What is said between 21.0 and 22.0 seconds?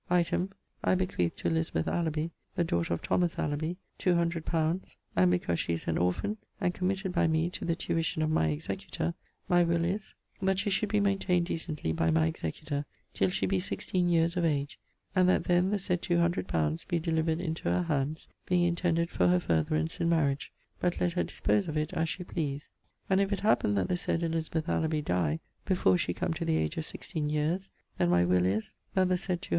her dispose of it